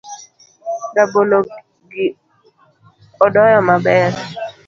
Rabolo 0.95 1.39
gi 1.91 2.07
odoyo 3.25 3.59
maber 3.67 4.11